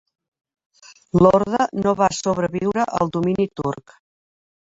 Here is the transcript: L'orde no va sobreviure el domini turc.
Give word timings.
L'orde 1.23 1.67
no 1.81 1.93
va 1.99 2.07
sobreviure 2.21 2.87
el 2.99 3.13
domini 3.19 3.47
turc. 3.63 3.97